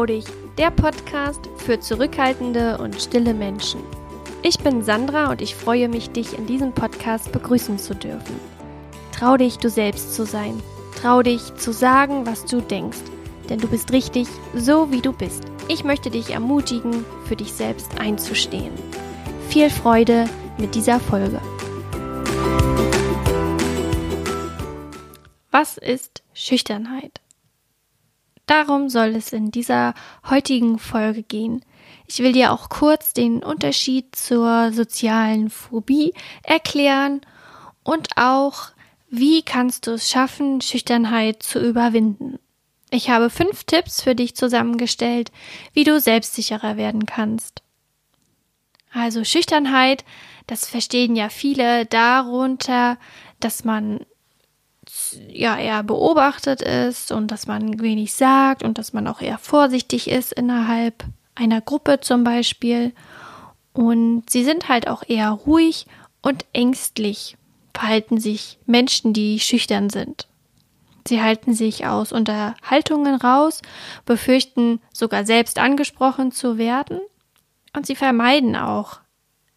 Trau 0.00 0.06
dich, 0.06 0.24
der 0.56 0.70
Podcast 0.70 1.50
für 1.58 1.78
zurückhaltende 1.78 2.78
und 2.78 2.98
stille 2.98 3.34
Menschen. 3.34 3.82
Ich 4.42 4.58
bin 4.58 4.82
Sandra 4.82 5.30
und 5.30 5.42
ich 5.42 5.54
freue 5.54 5.90
mich, 5.90 6.08
dich 6.08 6.38
in 6.38 6.46
diesem 6.46 6.72
Podcast 6.72 7.30
begrüßen 7.32 7.78
zu 7.78 7.94
dürfen. 7.94 8.40
Trau 9.12 9.36
dich, 9.36 9.58
du 9.58 9.68
selbst 9.68 10.14
zu 10.14 10.24
sein. 10.24 10.62
Trau 10.98 11.22
dich 11.22 11.54
zu 11.56 11.74
sagen, 11.74 12.24
was 12.24 12.46
du 12.46 12.62
denkst, 12.62 13.02
denn 13.50 13.58
du 13.58 13.68
bist 13.68 13.92
richtig, 13.92 14.26
so 14.54 14.90
wie 14.90 15.02
du 15.02 15.12
bist. 15.12 15.42
Ich 15.68 15.84
möchte 15.84 16.08
dich 16.08 16.30
ermutigen, 16.30 17.04
für 17.26 17.36
dich 17.36 17.52
selbst 17.52 18.00
einzustehen. 18.00 18.72
Viel 19.50 19.68
Freude 19.68 20.24
mit 20.56 20.74
dieser 20.74 20.98
Folge. 20.98 21.42
Was 25.50 25.76
ist 25.76 26.22
Schüchternheit? 26.32 27.20
Darum 28.50 28.88
soll 28.88 29.14
es 29.14 29.32
in 29.32 29.52
dieser 29.52 29.94
heutigen 30.28 30.80
Folge 30.80 31.22
gehen. 31.22 31.64
Ich 32.08 32.18
will 32.18 32.32
dir 32.32 32.50
auch 32.52 32.68
kurz 32.68 33.12
den 33.12 33.44
Unterschied 33.44 34.16
zur 34.16 34.72
sozialen 34.72 35.50
Phobie 35.50 36.14
erklären 36.42 37.20
und 37.84 38.08
auch, 38.16 38.70
wie 39.08 39.42
kannst 39.42 39.86
du 39.86 39.92
es 39.92 40.10
schaffen, 40.10 40.60
Schüchternheit 40.62 41.44
zu 41.44 41.60
überwinden. 41.60 42.40
Ich 42.90 43.08
habe 43.08 43.30
fünf 43.30 43.62
Tipps 43.62 44.02
für 44.02 44.16
dich 44.16 44.34
zusammengestellt, 44.34 45.30
wie 45.72 45.84
du 45.84 46.00
selbstsicherer 46.00 46.76
werden 46.76 47.06
kannst. 47.06 47.62
Also 48.92 49.22
Schüchternheit, 49.22 50.04
das 50.48 50.66
verstehen 50.66 51.14
ja 51.14 51.28
viele 51.28 51.86
darunter, 51.86 52.98
dass 53.38 53.62
man 53.62 54.00
ja 55.28 55.58
eher 55.58 55.82
beobachtet 55.82 56.62
ist 56.62 57.12
und 57.12 57.30
dass 57.30 57.46
man 57.46 57.80
wenig 57.80 58.14
sagt 58.14 58.62
und 58.62 58.78
dass 58.78 58.92
man 58.92 59.06
auch 59.06 59.20
eher 59.20 59.38
vorsichtig 59.38 60.10
ist 60.10 60.32
innerhalb 60.32 61.04
einer 61.34 61.60
Gruppe 61.60 62.00
zum 62.00 62.24
Beispiel. 62.24 62.92
Und 63.72 64.28
sie 64.28 64.44
sind 64.44 64.68
halt 64.68 64.88
auch 64.88 65.02
eher 65.06 65.30
ruhig 65.30 65.86
und 66.22 66.44
ängstlich, 66.52 67.36
verhalten 67.74 68.18
sich 68.18 68.58
Menschen, 68.66 69.12
die 69.12 69.40
schüchtern 69.40 69.90
sind. 69.90 70.26
Sie 71.06 71.22
halten 71.22 71.54
sich 71.54 71.86
aus 71.86 72.12
Unterhaltungen 72.12 73.14
raus, 73.14 73.62
befürchten 74.04 74.80
sogar 74.92 75.24
selbst 75.24 75.58
angesprochen 75.58 76.30
zu 76.30 76.58
werden 76.58 77.00
und 77.74 77.86
sie 77.86 77.96
vermeiden 77.96 78.54
auch 78.56 79.00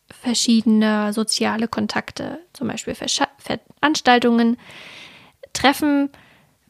verschiedene 0.08 1.12
soziale 1.12 1.68
Kontakte, 1.68 2.40
zum 2.54 2.68
Beispiel 2.68 2.96
Veranstaltungen, 2.96 4.58
Treffen 5.54 6.10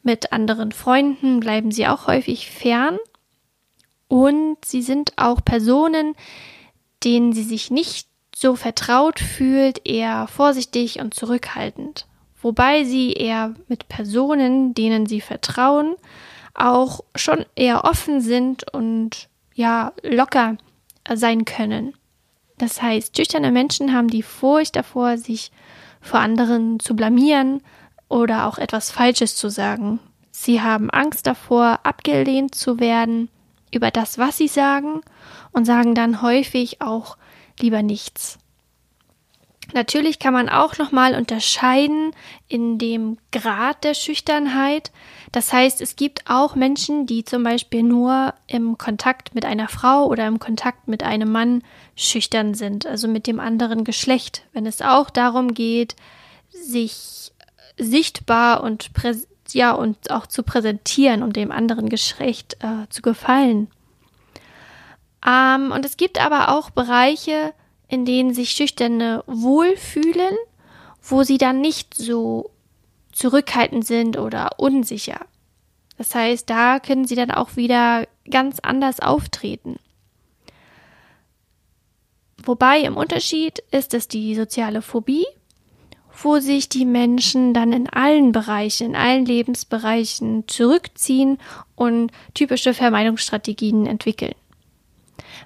mit 0.03 0.34
anderen 0.34 0.72
Freunden 0.72 1.39
bleiben 1.39 1.72
sie 1.72 1.88
auch 1.88 2.08
häufig 2.08 2.50
fern 2.52 3.00
und 4.08 4.58
sie 4.64 4.81
sind 4.81 5.14
auch 5.16 5.44
Personen, 5.44 6.16
denen 7.04 7.34
sie 7.34 7.44
sich 7.44 7.72
nicht 7.72 8.08
so 8.36 8.56
vertraut 8.56 9.20
fühlt, 9.20 9.88
eher 9.88 10.28
vorsichtig 10.28 11.00
und 11.00 11.14
zurückhaltend. 11.14 12.08
Wobei 12.42 12.84
sie 12.84 13.14
eher 13.14 13.54
mit 13.67 13.88
Personen, 13.88 14.73
denen 14.73 15.06
sie 15.06 15.22
vertrauen, 15.22 15.95
auch 16.54 17.04
schon 17.16 17.45
eher 17.56 17.86
offen 17.86 18.22
sind 18.22 18.72
und 18.73 19.30
ja 19.56 19.94
locker 20.04 20.58
sein 21.14 21.45
können. 21.45 21.94
Das 22.58 22.81
heißt, 22.81 23.16
schüchterne 23.16 23.52
Menschen 23.52 23.94
haben 23.94 24.09
die 24.09 24.23
Furcht 24.23 24.76
davor, 24.76 25.17
sich 25.17 25.52
vor 26.02 26.20
anderen 26.20 26.80
zu 26.80 26.95
blamieren 26.95 27.61
oder 28.14 28.47
auch 28.47 28.59
etwas 28.59 28.92
Falsches 28.92 29.36
zu 29.36 29.50
sagen. 29.50 30.00
Sie 30.30 30.61
haben 30.61 30.92
Angst 30.92 31.26
davor, 31.26 31.80
abgelehnt 31.82 32.54
zu 32.54 32.80
werden 32.80 33.30
über 33.71 33.89
das, 33.89 34.20
was 34.20 34.38
sie 34.38 34.48
sagen 34.48 35.02
und 35.52 35.65
sagen 35.65 35.95
dann 35.95 36.21
häufig 36.21 36.80
auch 36.80 37.17
lieber 37.60 37.82
nichts. 37.82 38.38
Natürlich 39.73 40.20
kann 40.20 40.33
man 40.33 40.48
auch 40.48 40.77
nochmal 40.77 41.15
unterscheiden 41.15 42.11
in 42.48 42.77
dem 42.77 43.17
Grad 43.32 43.83
der 43.83 43.95
Schüchternheit. 43.95 44.92
Das 45.32 45.52
heißt, 45.52 45.82
es 45.82 45.95
gibt 45.95 46.30
auch 46.30 46.54
Menschen, 46.54 47.08
die 47.08 47.23
zum 47.23 47.43
Beispiel 47.43 47.82
nur 47.82 48.36
im 48.45 48.77
Kontakt 48.77 49.33
mit 49.33 49.45
einer 49.45 49.70
Frau 49.70 50.05
oder 50.05 50.27
im 50.27 50.38
Kontakt 50.38 50.88
mit 50.88 51.02
einem 51.02 51.32
Mann 51.32 51.64
schüchtern 51.95 52.54
sind, 52.54 52.86
also 52.86 53.08
mit 53.08 53.26
dem 53.26 53.39
anderen 53.39 53.83
Geschlecht. 53.83 54.43
Wenn 54.54 54.67
es 54.67 54.83
auch 54.83 55.09
darum 55.09 55.55
geht, 55.55 55.95
sich 56.52 57.33
sichtbar 57.78 58.64
und 58.64 58.92
ja 59.52 59.72
und 59.73 60.11
auch 60.11 60.28
zu 60.28 60.44
präsentieren, 60.44 61.23
um 61.23 61.34
dem 61.34 61.52
anderen 61.52 61.89
Geschlecht 61.89 62.58
äh, 62.61 62.88
zu 62.89 63.02
gefallen. 63.02 63.67
Ähm, 65.26 65.72
und 65.72 65.86
es 65.86 65.98
gibt 65.98 66.20
aber 66.20 66.50
auch 66.50 66.70
Bereiche, 66.70 67.54
in 67.88 68.06
denen 68.06 68.33
sich 68.33 68.52
Schüchterne 68.52 69.23
wohlfühlen, 69.28 70.36
wo 71.02 71.23
sie 71.23 71.38
dann 71.38 71.62
nicht 71.62 71.94
so 71.94 72.52
zurückhaltend 73.12 73.86
sind 73.86 74.17
oder 74.17 74.60
unsicher. 74.60 75.26
Das 75.98 76.16
heißt, 76.16 76.50
da 76.50 76.80
können 76.80 77.06
sie 77.06 77.16
dann 77.16 77.32
auch 77.32 77.56
wieder 77.56 78.08
ganz 78.30 78.60
anders 78.60 79.00
auftreten. 79.00 79.78
Wobei 82.44 82.82
im 82.82 82.98
Unterschied 82.98 83.60
ist 83.72 83.94
es 83.94 84.08
die 84.08 84.36
soziale 84.36 84.82
Phobie, 84.82 85.26
wo 86.22 86.40
sich 86.40 86.70
die 86.70 86.86
Menschen 86.86 87.54
dann 87.54 87.74
in 87.74 87.90
allen 87.90 88.32
Bereichen, 88.32 88.88
in 88.88 88.96
allen 88.96 89.26
Lebensbereichen 89.26 90.48
zurückziehen 90.48 91.38
und 91.76 92.12
typische 92.34 92.74
Vermeidungsstrategien 92.74 93.86
entwickeln. 93.86 94.36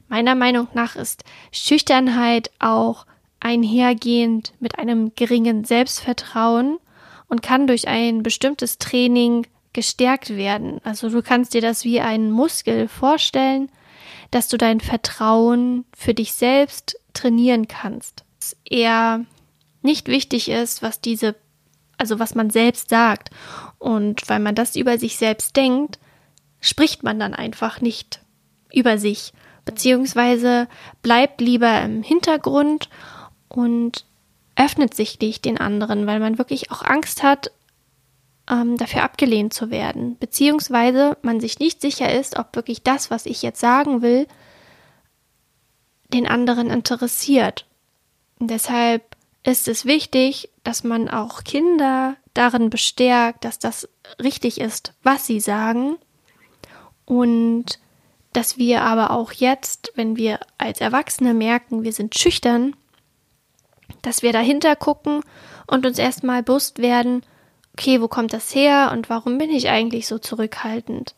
Meiner 0.07 0.35
Meinung 0.35 0.67
nach 0.73 0.95
ist 0.95 1.23
Schüchternheit 1.51 2.51
auch 2.59 3.05
einhergehend 3.39 4.53
mit 4.59 4.79
einem 4.79 5.13
geringen 5.15 5.63
Selbstvertrauen 5.63 6.77
und 7.27 7.41
kann 7.41 7.67
durch 7.67 7.87
ein 7.87 8.23
bestimmtes 8.23 8.77
Training 8.77 9.45
gestärkt 9.73 10.35
werden. 10.35 10.79
Also 10.83 11.09
du 11.09 11.21
kannst 11.21 11.53
dir 11.53 11.61
das 11.61 11.83
wie 11.83 11.99
einen 11.99 12.31
Muskel 12.31 12.87
vorstellen, 12.87 13.69
dass 14.31 14.47
du 14.47 14.57
dein 14.57 14.79
Vertrauen 14.79 15.85
für 15.95 16.13
dich 16.13 16.33
selbst 16.33 16.99
trainieren 17.13 17.67
kannst. 17.67 18.23
Eher 18.65 19.25
nicht 19.87 20.07
wichtig 20.07 20.49
ist, 20.49 20.83
was 20.83 21.01
diese, 21.01 21.35
also 21.97 22.19
was 22.19 22.35
man 22.35 22.51
selbst 22.51 22.91
sagt. 22.91 23.31
Und 23.79 24.29
weil 24.29 24.39
man 24.39 24.53
das 24.53 24.75
über 24.75 24.99
sich 24.99 25.17
selbst 25.17 25.55
denkt, 25.55 25.97
spricht 26.61 27.01
man 27.01 27.19
dann 27.19 27.33
einfach 27.33 27.81
nicht 27.81 28.21
über 28.71 28.99
sich, 28.99 29.33
beziehungsweise 29.65 30.67
bleibt 31.01 31.41
lieber 31.41 31.81
im 31.81 32.03
Hintergrund 32.03 32.89
und 33.47 34.05
öffnet 34.55 34.93
sich 34.93 35.19
nicht 35.19 35.45
den 35.45 35.57
anderen, 35.57 36.05
weil 36.05 36.19
man 36.19 36.37
wirklich 36.37 36.71
auch 36.71 36.83
Angst 36.83 37.23
hat, 37.23 37.51
ähm, 38.49 38.77
dafür 38.77 39.03
abgelehnt 39.03 39.53
zu 39.53 39.69
werden, 39.71 40.17
beziehungsweise 40.19 41.17
man 41.21 41.39
sich 41.39 41.59
nicht 41.59 41.81
sicher 41.81 42.13
ist, 42.13 42.37
ob 42.37 42.55
wirklich 42.55 42.83
das, 42.83 43.11
was 43.11 43.25
ich 43.25 43.41
jetzt 43.41 43.59
sagen 43.59 44.01
will, 44.01 44.27
den 46.13 46.27
anderen 46.27 46.69
interessiert. 46.69 47.65
Und 48.39 48.49
deshalb 48.49 49.16
ist 49.47 49.69
es 49.69 49.85
wichtig, 49.85 50.49
dass 50.65 50.83
man 50.83 51.07
auch 51.07 51.45
Kinder 51.45 52.17
darin 52.33 52.69
bestärkt, 52.69 53.45
dass 53.45 53.59
das 53.59 53.87
richtig 54.21 54.59
ist, 54.59 54.93
was 55.03 55.25
sie 55.25 55.39
sagen 55.39 55.95
und 57.05 57.79
dass 58.33 58.57
wir 58.57 58.81
aber 58.81 59.11
auch 59.11 59.31
jetzt, 59.31 59.93
wenn 59.95 60.17
wir 60.17 60.41
als 60.57 60.81
Erwachsene 60.81 61.33
merken, 61.33 61.83
wir 61.83 61.93
sind 61.93 62.19
schüchtern, 62.19 62.75
dass 64.01 64.21
wir 64.21 64.33
dahinter 64.33 64.75
gucken 64.75 65.21
und 65.65 65.85
uns 65.85 65.97
erstmal 65.97 66.43
bewusst 66.43 66.79
werden, 66.79 67.23
okay, 67.71 68.01
wo 68.01 68.09
kommt 68.09 68.33
das 68.33 68.53
her 68.53 68.89
und 68.91 69.09
warum 69.09 69.37
bin 69.37 69.49
ich 69.49 69.69
eigentlich 69.69 70.07
so 70.07 70.19
zurückhaltend? 70.19 71.15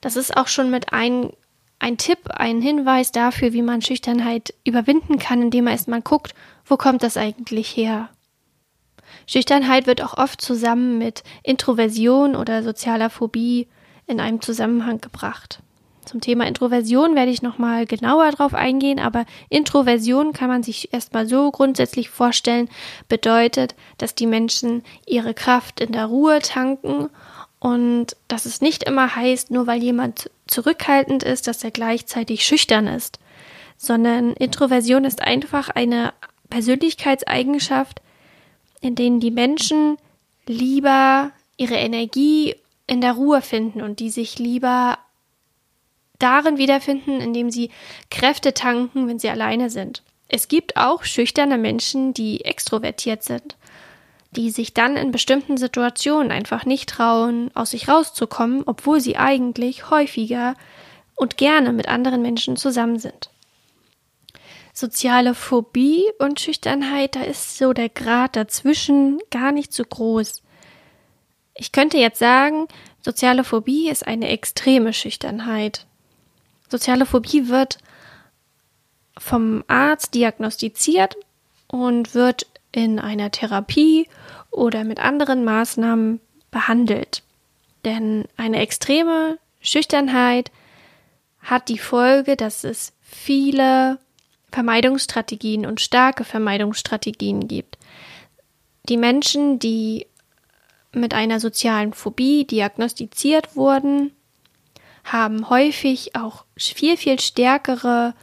Das 0.00 0.16
ist 0.16 0.36
auch 0.36 0.48
schon 0.48 0.70
mit 0.70 0.92
ein, 0.92 1.30
ein 1.78 1.96
Tipp, 1.96 2.18
ein 2.28 2.60
Hinweis 2.60 3.12
dafür, 3.12 3.52
wie 3.52 3.62
man 3.62 3.82
Schüchternheit 3.82 4.52
überwinden 4.64 5.20
kann, 5.20 5.42
indem 5.42 5.64
man 5.64 5.74
erstmal 5.74 6.02
guckt, 6.02 6.34
wo 6.68 6.76
kommt 6.76 7.02
das 7.02 7.16
eigentlich 7.16 7.76
her? 7.76 8.10
Schüchternheit 9.26 9.86
wird 9.86 10.02
auch 10.02 10.16
oft 10.16 10.40
zusammen 10.40 10.98
mit 10.98 11.22
Introversion 11.42 12.36
oder 12.36 12.62
sozialer 12.62 13.10
Phobie 13.10 13.68
in 14.06 14.20
einem 14.20 14.40
Zusammenhang 14.40 15.00
gebracht. 15.00 15.60
Zum 16.04 16.22
Thema 16.22 16.46
Introversion 16.46 17.14
werde 17.14 17.30
ich 17.30 17.42
nochmal 17.42 17.84
genauer 17.84 18.30
drauf 18.30 18.54
eingehen, 18.54 18.98
aber 18.98 19.26
Introversion 19.50 20.32
kann 20.32 20.48
man 20.48 20.62
sich 20.62 20.94
erstmal 20.94 21.26
so 21.26 21.50
grundsätzlich 21.50 22.08
vorstellen, 22.08 22.70
bedeutet, 23.10 23.74
dass 23.98 24.14
die 24.14 24.26
Menschen 24.26 24.82
ihre 25.04 25.34
Kraft 25.34 25.80
in 25.80 25.92
der 25.92 26.06
Ruhe 26.06 26.38
tanken 26.40 27.10
und 27.58 28.16
dass 28.26 28.46
es 28.46 28.62
nicht 28.62 28.84
immer 28.84 29.16
heißt, 29.16 29.50
nur 29.50 29.66
weil 29.66 29.82
jemand 29.82 30.30
zurückhaltend 30.46 31.24
ist, 31.24 31.46
dass 31.46 31.62
er 31.62 31.72
gleichzeitig 31.72 32.46
schüchtern 32.46 32.86
ist, 32.86 33.18
sondern 33.76 34.32
Introversion 34.32 35.04
ist 35.04 35.20
einfach 35.20 35.68
eine 35.68 36.14
Persönlichkeitseigenschaft, 36.50 38.00
in 38.80 38.94
denen 38.94 39.20
die 39.20 39.30
Menschen 39.30 39.96
lieber 40.46 41.32
ihre 41.56 41.74
Energie 41.74 42.54
in 42.86 43.00
der 43.00 43.12
Ruhe 43.12 43.42
finden 43.42 43.82
und 43.82 44.00
die 44.00 44.10
sich 44.10 44.38
lieber 44.38 44.98
darin 46.18 46.58
wiederfinden, 46.58 47.20
indem 47.20 47.50
sie 47.50 47.70
Kräfte 48.10 48.54
tanken, 48.54 49.08
wenn 49.08 49.18
sie 49.18 49.28
alleine 49.28 49.70
sind. 49.70 50.02
Es 50.28 50.48
gibt 50.48 50.76
auch 50.76 51.04
schüchterne 51.04 51.58
Menschen, 51.58 52.12
die 52.12 52.44
extrovertiert 52.44 53.22
sind, 53.22 53.56
die 54.32 54.50
sich 54.50 54.74
dann 54.74 54.96
in 54.96 55.10
bestimmten 55.10 55.56
Situationen 55.56 56.32
einfach 56.32 56.66
nicht 56.66 56.88
trauen, 56.88 57.50
aus 57.54 57.70
sich 57.70 57.88
rauszukommen, 57.88 58.62
obwohl 58.66 59.00
sie 59.00 59.16
eigentlich 59.16 59.90
häufiger 59.90 60.54
und 61.14 61.36
gerne 61.36 61.72
mit 61.72 61.88
anderen 61.88 62.22
Menschen 62.22 62.56
zusammen 62.56 62.98
sind. 62.98 63.30
Soziale 64.80 65.34
Phobie 65.34 66.04
und 66.20 66.38
Schüchternheit, 66.38 67.16
da 67.16 67.22
ist 67.22 67.58
so 67.58 67.72
der 67.72 67.88
Grad 67.88 68.36
dazwischen 68.36 69.18
gar 69.28 69.50
nicht 69.50 69.72
so 69.72 69.82
groß. 69.82 70.40
Ich 71.56 71.72
könnte 71.72 71.98
jetzt 71.98 72.20
sagen, 72.20 72.68
soziale 73.02 73.42
Phobie 73.42 73.88
ist 73.88 74.06
eine 74.06 74.28
extreme 74.28 74.92
Schüchternheit. 74.92 75.84
Soziale 76.68 77.06
Phobie 77.06 77.48
wird 77.48 77.78
vom 79.18 79.64
Arzt 79.66 80.14
diagnostiziert 80.14 81.16
und 81.66 82.14
wird 82.14 82.46
in 82.70 83.00
einer 83.00 83.32
Therapie 83.32 84.08
oder 84.52 84.84
mit 84.84 85.00
anderen 85.00 85.44
Maßnahmen 85.44 86.20
behandelt. 86.52 87.24
Denn 87.84 88.28
eine 88.36 88.60
extreme 88.60 89.38
Schüchternheit 89.60 90.52
hat 91.40 91.68
die 91.68 91.78
Folge, 91.78 92.36
dass 92.36 92.62
es 92.62 92.92
viele 93.02 93.98
Vermeidungsstrategien 94.50 95.66
und 95.66 95.80
starke 95.80 96.24
Vermeidungsstrategien 96.24 97.48
gibt. 97.48 97.78
Die 98.88 98.96
Menschen, 98.96 99.58
die 99.58 100.06
mit 100.92 101.14
einer 101.14 101.40
sozialen 101.40 101.92
Phobie 101.92 102.46
diagnostiziert 102.46 103.56
wurden, 103.56 104.12
haben 105.04 105.48
häufig 105.48 106.14
auch 106.14 106.44
viel, 106.56 106.96
viel 106.96 107.20
stärkere 107.20 108.14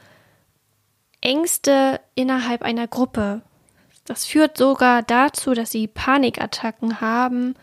Ängste 1.21 1.99
innerhalb 2.15 2.61
einer 2.61 2.87
Gruppe. 2.87 3.41
Das 4.05 4.25
führt 4.25 4.57
sogar 4.57 5.01
dazu, 5.01 5.53
dass 5.53 5.71
sie 5.71 5.87
Panikattacken 5.87 7.01
haben, 7.01 7.55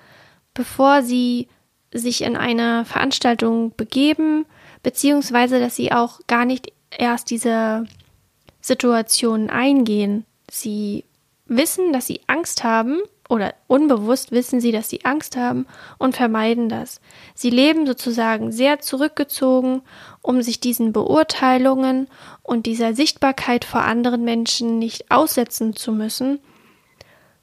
bevor 0.54 1.02
sie 1.02 1.48
sich 1.92 2.22
in 2.22 2.36
eine 2.36 2.84
Veranstaltung 2.84 3.74
begeben, 3.76 4.46
beziehungsweise 4.82 5.60
dass 5.60 5.76
sie 5.76 5.92
auch 5.92 6.20
gar 6.26 6.44
nicht 6.44 6.72
erst 6.90 7.30
diese 7.30 7.86
Situationen 8.62 9.50
eingehen. 9.50 10.24
Sie 10.50 11.04
wissen, 11.46 11.92
dass 11.92 12.06
sie 12.06 12.20
Angst 12.26 12.64
haben 12.64 13.00
oder 13.28 13.54
unbewusst 13.66 14.30
wissen 14.30 14.60
sie, 14.60 14.72
dass 14.72 14.88
sie 14.88 15.04
Angst 15.04 15.36
haben 15.36 15.66
und 15.98 16.16
vermeiden 16.16 16.68
das. 16.68 17.00
Sie 17.34 17.50
leben 17.50 17.86
sozusagen 17.86 18.52
sehr 18.52 18.80
zurückgezogen, 18.80 19.82
um 20.20 20.42
sich 20.42 20.60
diesen 20.60 20.92
Beurteilungen 20.92 22.08
und 22.42 22.66
dieser 22.66 22.94
Sichtbarkeit 22.94 23.64
vor 23.64 23.82
anderen 23.82 24.24
Menschen 24.24 24.78
nicht 24.78 25.10
aussetzen 25.10 25.74
zu 25.74 25.92
müssen, 25.92 26.40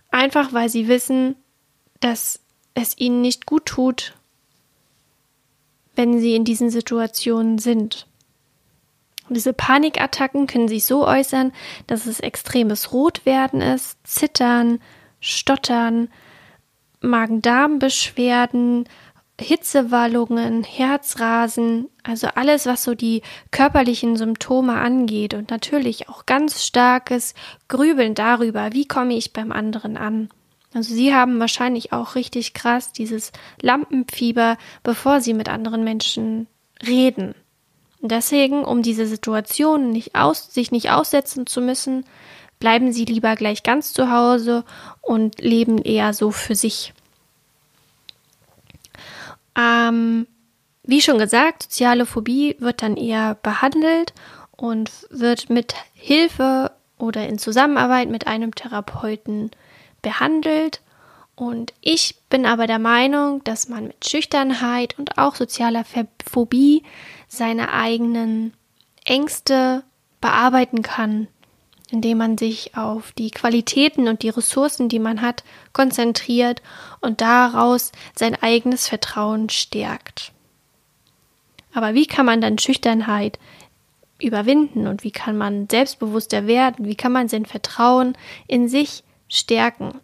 einfach 0.09 0.53
weil 0.53 0.69
sie 0.69 0.87
wissen, 0.87 1.35
dass 1.99 2.39
es 2.75 2.97
ihnen 2.97 3.21
nicht 3.21 3.45
gut 3.45 3.65
tut, 3.65 4.13
wenn 5.95 6.19
sie 6.19 6.35
in 6.35 6.45
diesen 6.45 6.69
Situationen 6.69 7.57
sind. 7.57 8.08
Diese 9.35 9.53
Panikattacken 9.53 10.47
können 10.47 10.67
sich 10.67 10.85
so 10.85 11.07
äußern, 11.07 11.51
dass 11.87 12.05
es 12.05 12.19
extremes 12.19 12.91
Rotwerden 12.91 13.61
ist, 13.61 13.97
Zittern, 14.03 14.79
Stottern, 15.19 16.09
Magen-Darm-Beschwerden, 17.01 18.85
Hitzewallungen, 19.39 20.63
Herzrasen, 20.63 21.87
also 22.03 22.27
alles, 22.35 22.65
was 22.65 22.83
so 22.83 22.93
die 22.93 23.21
körperlichen 23.51 24.17
Symptome 24.17 24.73
angeht 24.73 25.33
und 25.33 25.49
natürlich 25.49 26.09
auch 26.09 26.25
ganz 26.25 26.63
starkes 26.65 27.33
Grübeln 27.67 28.15
darüber, 28.15 28.73
wie 28.73 28.85
komme 28.85 29.15
ich 29.15 29.33
beim 29.33 29.51
anderen 29.51 29.97
an. 29.97 30.29
Also 30.73 30.93
sie 30.93 31.15
haben 31.15 31.39
wahrscheinlich 31.39 31.93
auch 31.93 32.15
richtig 32.15 32.53
krass 32.53 32.91
dieses 32.91 33.31
Lampenfieber, 33.61 34.57
bevor 34.83 35.21
sie 35.21 35.33
mit 35.33 35.49
anderen 35.49 35.83
Menschen 35.83 36.47
reden. 36.85 37.33
Deswegen, 38.01 38.63
um 38.63 38.81
diese 38.81 39.05
Situation 39.05 39.91
nicht 39.91 40.15
aus, 40.15 40.53
sich 40.53 40.71
nicht 40.71 40.91
aussetzen 40.91 41.45
zu 41.47 41.61
müssen, 41.61 42.05
bleiben 42.59 42.91
sie 42.91 43.05
lieber 43.05 43.35
gleich 43.35 43.63
ganz 43.63 43.93
zu 43.93 44.11
Hause 44.11 44.63
und 45.01 45.39
leben 45.39 45.79
eher 45.79 46.13
so 46.13 46.31
für 46.31 46.55
sich. 46.55 46.93
Ähm, 49.57 50.27
wie 50.83 51.01
schon 51.01 51.17
gesagt, 51.17 51.63
soziale 51.63 52.05
Phobie 52.05 52.55
wird 52.59 52.81
dann 52.81 52.97
eher 52.97 53.35
behandelt 53.35 54.13
und 54.55 54.91
wird 55.09 55.49
mit 55.49 55.75
Hilfe 55.93 56.71
oder 56.97 57.27
in 57.27 57.37
Zusammenarbeit 57.37 58.09
mit 58.09 58.27
einem 58.27 58.55
Therapeuten 58.55 59.51
behandelt. 60.01 60.81
Und 61.39 61.73
ich 61.79 62.17
bin 62.29 62.45
aber 62.45 62.67
der 62.67 62.79
Meinung, 62.79 63.41
dass 63.45 63.69
man 63.69 63.87
mit 63.87 64.09
Schüchternheit 64.09 64.99
und 64.99 65.17
auch 65.17 65.35
sozialer 65.35 65.85
Phobie 66.29 66.83
seine 67.29 67.71
eigenen 67.71 68.51
Ängste 69.05 69.85
bearbeiten 70.19 70.81
kann, 70.81 71.29
indem 71.91 72.17
man 72.17 72.37
sich 72.37 72.75
auf 72.75 73.13
die 73.13 73.31
Qualitäten 73.31 74.09
und 74.09 74.21
die 74.21 74.27
Ressourcen, 74.27 74.89
die 74.89 74.99
man 74.99 75.21
hat, 75.21 75.45
konzentriert 75.71 76.61
und 76.99 77.21
daraus 77.21 77.93
sein 78.15 78.35
eigenes 78.35 78.89
Vertrauen 78.89 79.47
stärkt. 79.47 80.33
Aber 81.73 81.93
wie 81.93 82.05
kann 82.05 82.25
man 82.25 82.41
dann 82.41 82.57
Schüchternheit 82.57 83.39
überwinden 84.21 84.87
und 84.87 85.05
wie 85.05 85.11
kann 85.11 85.37
man 85.37 85.69
selbstbewusster 85.69 86.47
werden? 86.47 86.85
Wie 86.85 86.95
kann 86.95 87.13
man 87.13 87.29
sein 87.29 87.45
Vertrauen 87.45 88.17
in 88.47 88.67
sich 88.67 89.05
stärken? 89.29 90.01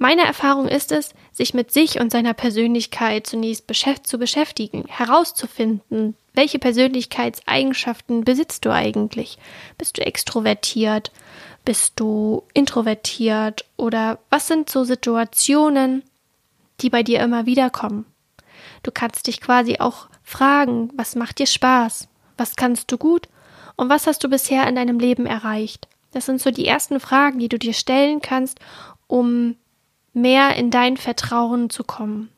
Meine 0.00 0.24
Erfahrung 0.24 0.68
ist 0.68 0.92
es, 0.92 1.12
sich 1.32 1.54
mit 1.54 1.72
sich 1.72 1.98
und 1.98 2.12
seiner 2.12 2.32
Persönlichkeit 2.32 3.26
zunächst 3.26 3.64
zu 4.04 4.18
beschäftigen, 4.18 4.84
herauszufinden, 4.86 6.14
welche 6.34 6.60
Persönlichkeitseigenschaften 6.60 8.24
besitzt 8.24 8.64
du 8.64 8.72
eigentlich? 8.72 9.38
Bist 9.76 9.98
du 9.98 10.06
extrovertiert? 10.06 11.10
Bist 11.64 11.94
du 11.96 12.44
introvertiert? 12.54 13.64
Oder 13.76 14.20
was 14.30 14.46
sind 14.46 14.70
so 14.70 14.84
Situationen, 14.84 16.04
die 16.80 16.90
bei 16.90 17.02
dir 17.02 17.18
immer 17.18 17.46
wieder 17.46 17.68
kommen? 17.68 18.06
Du 18.84 18.92
kannst 18.92 19.26
dich 19.26 19.40
quasi 19.40 19.78
auch 19.80 20.06
fragen, 20.22 20.92
was 20.94 21.16
macht 21.16 21.40
dir 21.40 21.46
Spaß? 21.46 22.06
Was 22.36 22.54
kannst 22.54 22.92
du 22.92 22.98
gut? 22.98 23.28
Und 23.74 23.88
was 23.88 24.06
hast 24.06 24.22
du 24.22 24.28
bisher 24.28 24.68
in 24.68 24.76
deinem 24.76 25.00
Leben 25.00 25.26
erreicht? 25.26 25.88
Das 26.12 26.26
sind 26.26 26.40
so 26.40 26.52
die 26.52 26.66
ersten 26.66 27.00
Fragen, 27.00 27.40
die 27.40 27.48
du 27.48 27.58
dir 27.58 27.74
stellen 27.74 28.22
kannst, 28.22 28.60
um 29.08 29.56
mehr 30.20 30.56
in 30.56 30.70
dein 30.70 30.96
Vertrauen 30.96 31.70
zu 31.70 31.84
kommen. 31.84 32.30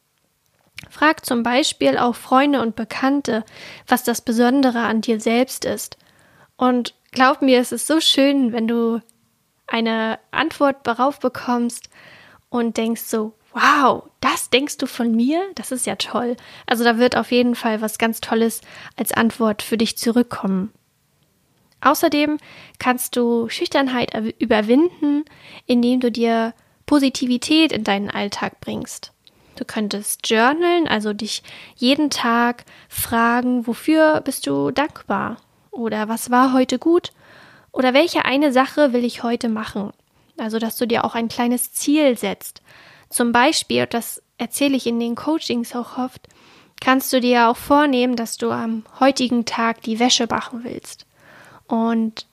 Frag 0.89 1.27
zum 1.27 1.43
Beispiel 1.43 1.99
auch 1.99 2.15
Freunde 2.15 2.61
und 2.63 2.77
Bekannte, 2.77 3.45
was 3.87 4.03
das 4.03 4.23
Besondere 4.23 4.81
an 4.81 5.03
dir 5.03 5.21
selbst 5.21 5.65
ist. 5.65 5.99
Und 6.57 6.95
glaub 7.13 7.43
mir, 7.43 7.61
es 7.61 7.73
ist 7.73 7.87
so 7.87 8.01
schön, 8.01 8.53
wenn 8.53 8.67
du 8.67 9.01
eine 9.67 10.19
Antwort 10.31 10.87
darauf 10.87 11.21
bekommst 11.21 11.91
und 12.49 12.77
denkst 12.77 13.03
so, 13.03 13.35
wow, 13.53 14.05
das 14.21 14.51
denkst 14.51 14.79
du 14.79 14.87
von 14.87 15.15
mir? 15.15 15.43
Das 15.55 15.73
ist 15.73 15.87
ja 15.87 15.97
toll. 15.97 16.37
Also 16.67 16.85
da 16.85 16.99
wird 16.99 17.17
auf 17.17 17.31
jeden 17.31 17.55
Fall 17.55 17.81
was 17.81 17.99
ganz 17.99 18.21
Tolles 18.21 18.61
als 18.97 19.13
Antwort 19.13 19.63
für 19.63 19.77
dich 19.77 19.99
zurückkommen. 19.99 20.73
Außerdem 21.83 22.39
kannst 22.79 23.17
du 23.17 23.49
Schüchternheit 23.49 24.13
überwinden, 24.39 25.25
indem 25.67 26.01
du 26.01 26.11
dir 26.11 26.53
Positivität 26.91 27.71
in 27.71 27.85
deinen 27.85 28.11
Alltag 28.11 28.61
bringst. 28.61 29.13
Du 29.55 29.65
könntest 29.65 30.29
journalen, 30.29 30.89
also 30.89 31.13
dich 31.13 31.45
jeden 31.77 32.11
Tag 32.11 32.65
fragen, 32.89 33.69
wofür 33.69 34.21
bist 34.23 34.49
du 34.49 34.73
dankbar? 34.73 35.37
Oder 35.71 36.09
was 36.09 36.33
war 36.33 36.53
heute 36.53 36.81
gut? 36.81 37.13
Oder 37.71 37.95
welche 37.95 38.25
eine 38.25 38.51
Sache 38.51 38.93
will 38.93 39.05
ich 39.05 39.23
heute 39.23 39.49
machen? 39.49 39.93
Also, 40.37 40.59
dass 40.59 40.75
du 40.75 40.85
dir 40.85 41.05
auch 41.05 41.15
ein 41.15 41.29
kleines 41.29 41.73
Ziel 41.73 42.19
setzt. 42.19 42.61
Zum 43.09 43.31
Beispiel, 43.31 43.87
das 43.87 44.21
erzähle 44.39 44.77
ich 44.77 44.89
in 44.89 44.99
den 44.99 45.15
Coachings 45.15 45.77
auch 45.77 45.97
oft, 45.97 46.27
kannst 46.81 47.13
du 47.13 47.21
dir 47.21 47.51
auch 47.51 47.57
vornehmen, 47.57 48.17
dass 48.17 48.37
du 48.37 48.51
am 48.51 48.83
heutigen 48.99 49.45
Tag 49.45 49.83
die 49.83 50.01
Wäsche 50.01 50.27
machen 50.29 50.65
willst. 50.65 51.07
Und 51.69 52.27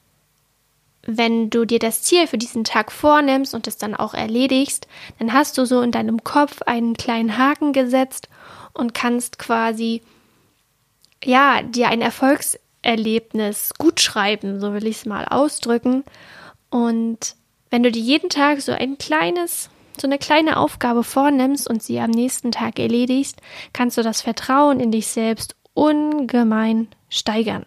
wenn 1.08 1.50
du 1.50 1.66
dir 1.66 1.80
das 1.80 2.04
Ziel 2.04 2.28
für 2.28 2.38
diesen 2.38 2.66
Tag 2.66 2.92
vornimmst 2.92 3.56
und 3.56 3.66
es 3.66 3.78
dann 3.78 3.96
auch 3.96 4.14
erledigst, 4.14 4.88
dann 5.18 5.32
hast 5.32 5.58
du 5.58 5.66
so 5.66 5.82
in 5.82 5.92
deinem 5.92 6.24
Kopf 6.24 6.62
einen 6.64 6.96
kleinen 6.96 7.38
Haken 7.38 7.72
gesetzt 7.72 8.28
und 8.74 8.94
kannst 8.94 9.40
quasi 9.40 10.02
ja 11.24 11.62
dir 11.64 11.88
ein 11.88 12.02
Erfolgserlebnis 12.02 13.72
gut 13.78 14.02
schreiben, 14.02 14.60
so 14.60 14.74
will 14.74 14.86
ich 14.86 14.98
es 14.98 15.06
mal 15.06 15.26
ausdrücken. 15.26 16.04
Und 16.70 17.36
wenn 17.70 17.84
du 17.84 17.92
dir 17.92 18.02
jeden 18.02 18.30
Tag 18.30 18.60
so 18.60 18.74
ein 18.74 18.98
kleines, 18.98 19.70
so 19.98 20.08
eine 20.08 20.18
kleine 20.18 20.58
Aufgabe 20.58 21.06
vornimmst 21.06 21.70
und 21.70 21.82
sie 21.82 22.02
am 22.02 22.12
nächsten 22.12 22.52
Tag 22.52 22.80
erledigst, 22.80 23.42
kannst 23.72 23.98
du 23.98 24.04
das 24.04 24.22
Vertrauen 24.22 24.82
in 24.82 24.92
dich 24.92 25.08
selbst 25.08 25.56
ungemein 25.74 26.90
steigern. 27.08 27.66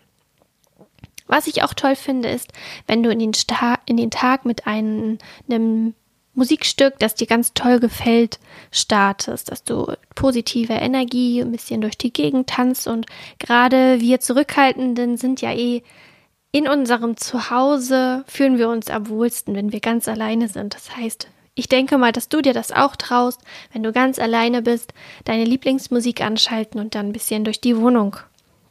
Was 1.30 1.46
ich 1.46 1.62
auch 1.62 1.74
toll 1.74 1.94
finde, 1.94 2.28
ist, 2.28 2.52
wenn 2.88 3.04
du 3.04 3.10
in 3.10 3.20
den, 3.20 3.34
Sta 3.34 3.78
in 3.86 3.96
den 3.96 4.10
Tag 4.10 4.44
mit 4.44 4.66
einem, 4.66 5.18
einem 5.48 5.94
Musikstück, 6.34 6.98
das 6.98 7.14
dir 7.14 7.28
ganz 7.28 7.54
toll 7.54 7.78
gefällt, 7.78 8.40
startest, 8.72 9.48
dass 9.48 9.62
du 9.62 9.92
positive 10.16 10.72
Energie 10.72 11.40
ein 11.40 11.52
bisschen 11.52 11.82
durch 11.82 11.96
die 11.96 12.12
Gegend 12.12 12.48
tanzt 12.48 12.88
und 12.88 13.06
gerade 13.38 14.00
wir 14.00 14.18
Zurückhaltenden 14.18 15.16
sind 15.16 15.40
ja 15.40 15.52
eh 15.52 15.82
in 16.50 16.68
unserem 16.68 17.16
Zuhause 17.16 18.24
fühlen 18.26 18.58
wir 18.58 18.68
uns 18.68 18.90
am 18.90 19.08
wohlsten, 19.08 19.54
wenn 19.54 19.70
wir 19.70 19.78
ganz 19.78 20.08
alleine 20.08 20.48
sind. 20.48 20.74
Das 20.74 20.96
heißt, 20.96 21.28
ich 21.54 21.68
denke 21.68 21.96
mal, 21.96 22.10
dass 22.10 22.28
du 22.28 22.40
dir 22.40 22.54
das 22.54 22.72
auch 22.72 22.96
traust, 22.96 23.40
wenn 23.72 23.84
du 23.84 23.92
ganz 23.92 24.18
alleine 24.18 24.62
bist, 24.62 24.92
deine 25.24 25.44
Lieblingsmusik 25.44 26.22
anschalten 26.22 26.80
und 26.80 26.96
dann 26.96 27.06
ein 27.06 27.12
bisschen 27.12 27.44
durch 27.44 27.60
die 27.60 27.76
Wohnung 27.76 28.16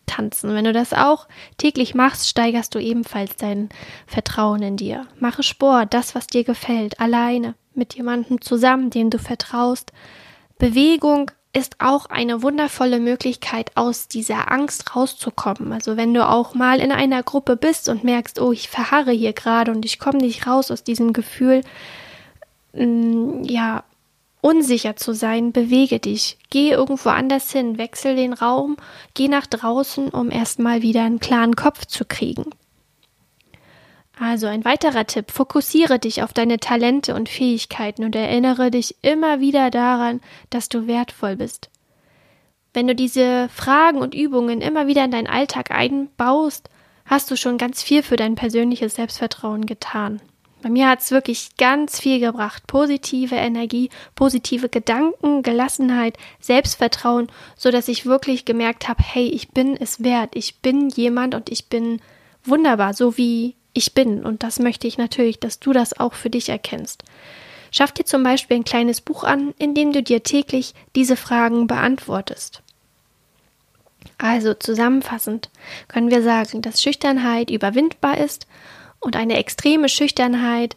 tanzen. 0.10 0.54
Wenn 0.54 0.66
du 0.66 0.74
das 0.74 0.94
auch 0.94 1.28
täglich 1.58 1.96
machst, 1.96 2.28
steigerst 2.28 2.74
du 2.76 2.80
ebenfalls 2.80 3.36
dein 3.36 3.70
Vertrauen 4.08 4.62
in 4.62 4.78
dir. 4.78 5.06
Mache 5.20 5.44
Sport, 5.44 5.94
das, 5.94 6.16
was 6.16 6.28
dir 6.28 6.44
gefällt, 6.44 7.00
alleine, 7.00 7.56
mit 7.74 7.94
jemandem 7.94 8.42
zusammen, 8.42 8.90
dem 8.90 9.10
du 9.10 9.20
vertraust. 9.20 9.94
Bewegung 10.58 11.32
ist 11.54 11.78
auch 11.80 12.06
eine 12.08 12.44
wundervolle 12.44 13.00
Möglichkeit, 13.00 13.72
aus 13.76 14.08
dieser 14.08 14.52
Angst 14.52 14.96
rauszukommen. 14.96 15.74
Also 15.74 15.98
wenn 15.98 16.14
du 16.14 16.28
auch 16.28 16.54
mal 16.54 16.80
in 16.80 16.92
einer 16.92 17.24
Gruppe 17.24 17.56
bist 17.56 17.90
und 17.90 18.04
merkst, 18.04 18.40
oh, 18.40 18.52
ich 18.52 18.70
verharre 18.70 19.12
hier 19.12 19.34
gerade 19.34 19.72
und 19.72 19.84
ich 19.86 20.00
komme 20.00 20.20
nicht 20.20 20.46
raus 20.46 20.70
aus 20.70 20.84
diesem 20.84 21.12
Gefühl, 21.14 21.62
mm, 22.74 23.44
ja, 23.44 23.84
unsicher 24.42 24.96
zu 24.96 25.14
sein, 25.14 25.52
bewege 25.52 26.00
dich. 26.00 26.38
Geh 26.50 26.72
irgendwo 26.72 27.10
anders 27.10 27.52
hin, 27.52 27.78
wechsel 27.78 28.16
den 28.16 28.34
Raum, 28.34 28.78
geh 29.14 29.28
nach 29.28 29.48
draußen, 29.48 30.10
um 30.10 30.32
erstmal 30.32 30.82
wieder 30.82 31.04
einen 31.04 31.20
klaren 31.20 31.56
Kopf 31.56 31.86
zu 31.86 32.06
kriegen. 32.06 32.46
Also 34.20 34.48
ein 34.48 34.66
weiterer 34.66 35.08
Tipp, 35.08 35.32
fokussiere 35.32 35.98
dich 35.98 36.24
auf 36.24 36.34
deine 36.34 36.60
Talente 36.60 37.16
und 37.16 37.30
Fähigkeiten 37.30 38.04
und 38.04 38.16
erinnere 38.16 38.70
dich 38.70 38.98
immer 39.02 39.40
wieder 39.40 39.70
daran, 39.70 40.20
dass 40.50 40.68
du 40.68 40.88
wertvoll 40.88 41.38
bist. 41.38 41.70
Wenn 42.74 42.88
du 42.88 42.96
diese 42.96 43.50
Fragen 43.50 44.00
und 44.00 44.14
Übungen 44.14 44.62
immer 44.62 44.88
wieder 44.88 45.06
in 45.06 45.12
deinen 45.12 45.28
Alltag 45.28 45.72
einbaust, 45.72 46.70
hast 47.06 47.32
du 47.32 47.38
schon 47.38 47.58
ganz 47.58 47.82
viel 47.82 48.04
für 48.04 48.18
dein 48.18 48.36
persönliches 48.36 48.96
Selbstvertrauen 48.96 49.66
getan. 49.66 50.22
Bei 50.62 50.70
mir 50.70 50.90
hat 50.90 51.00
es 51.00 51.12
wirklich 51.12 51.56
ganz 51.58 52.00
viel 52.00 52.20
gebracht. 52.20 52.68
Positive 52.68 53.36
Energie, 53.36 53.90
positive 54.16 54.68
Gedanken, 54.68 55.42
Gelassenheit, 55.42 56.18
Selbstvertrauen, 56.42 57.28
so 57.56 57.72
dass 57.72 57.88
ich 57.88 58.06
wirklich 58.06 58.44
gemerkt 58.44 58.90
habe, 58.90 59.02
hey, 59.02 59.28
ich 59.28 59.50
bin 59.50 59.78
es 59.78 60.04
wert. 60.04 60.36
Ich 60.36 60.60
bin 60.60 60.90
jemand 60.90 61.34
und 61.34 61.50
ich 61.50 61.68
bin 61.68 62.02
wunderbar, 62.44 62.94
so 62.94 63.18
wie 63.18 63.56
ich 63.74 63.94
bin. 63.94 64.26
Und 64.26 64.44
das 64.44 64.60
möchte 64.60 64.88
ich 64.88 64.98
natürlich, 64.98 65.40
dass 65.40 65.60
du 65.60 65.72
das 65.72 65.98
auch 65.98 66.14
für 66.14 66.30
dich 66.30 66.50
erkennst. 66.50 67.04
Schaff 67.72 67.92
dir 67.92 68.06
zum 68.06 68.24
Beispiel 68.24 68.58
ein 68.58 68.64
kleines 68.64 69.00
Buch 69.00 69.24
an, 69.24 69.54
in 69.60 69.76
dem 69.76 69.94
du 69.94 70.04
dir 70.04 70.24
täglich 70.24 70.74
diese 70.96 71.16
Fragen 71.16 71.68
beantwortest. 71.68 72.62
Also 74.18 74.54
zusammenfassend 74.54 75.50
können 75.88 76.10
wir 76.10 76.22
sagen, 76.22 76.62
dass 76.62 76.82
Schüchternheit 76.82 77.50
überwindbar 77.50 78.18
ist 78.18 78.48
und 79.00 79.16
eine 79.16 79.38
extreme 79.38 79.90
Schüchternheit 79.90 80.76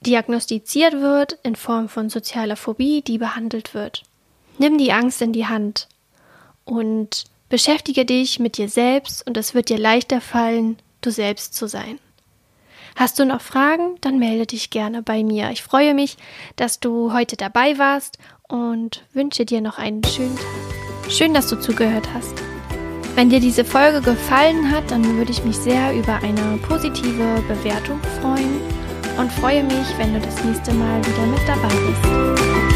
diagnostiziert 0.00 0.94
wird 0.94 1.38
in 1.42 1.56
Form 1.56 1.88
von 1.88 2.08
sozialer 2.08 2.56
Phobie, 2.56 3.02
die 3.02 3.18
behandelt 3.18 3.74
wird. 3.74 4.02
Nimm 4.58 4.78
die 4.78 4.92
Angst 4.92 5.20
in 5.22 5.32
die 5.32 5.46
Hand 5.46 5.88
und 6.64 7.24
beschäftige 7.48 8.04
dich 8.04 8.38
mit 8.38 8.56
dir 8.56 8.68
selbst 8.68 9.26
und 9.26 9.36
es 9.36 9.54
wird 9.54 9.68
dir 9.68 9.78
leichter 9.78 10.20
fallen, 10.20 10.78
du 11.00 11.10
selbst 11.10 11.54
zu 11.54 11.66
sein. 11.66 11.98
Hast 12.96 13.18
du 13.18 13.24
noch 13.24 13.40
Fragen? 13.40 13.96
Dann 14.00 14.18
melde 14.18 14.46
dich 14.46 14.70
gerne 14.70 15.02
bei 15.02 15.22
mir. 15.22 15.50
Ich 15.50 15.62
freue 15.62 15.94
mich, 15.94 16.16
dass 16.56 16.80
du 16.80 17.12
heute 17.12 17.36
dabei 17.36 17.78
warst 17.78 18.18
und 18.48 19.04
wünsche 19.12 19.44
dir 19.44 19.60
noch 19.60 19.78
einen 19.78 20.04
schönen 20.04 20.36
Tag. 20.36 21.10
Schön, 21.10 21.34
dass 21.34 21.48
du 21.48 21.60
zugehört 21.60 22.08
hast. 22.12 22.49
Wenn 23.14 23.28
dir 23.28 23.40
diese 23.40 23.64
Folge 23.64 24.00
gefallen 24.00 24.70
hat, 24.70 24.90
dann 24.90 25.04
würde 25.16 25.30
ich 25.30 25.44
mich 25.44 25.56
sehr 25.56 25.94
über 25.94 26.16
eine 26.16 26.58
positive 26.68 27.42
Bewertung 27.48 28.00
freuen 28.20 28.60
und 29.18 29.30
freue 29.32 29.62
mich, 29.64 29.98
wenn 29.98 30.14
du 30.14 30.20
das 30.20 30.42
nächste 30.44 30.72
Mal 30.72 31.00
wieder 31.04 31.26
mit 31.26 31.40
dabei 31.46 31.68
bist. 31.68 32.69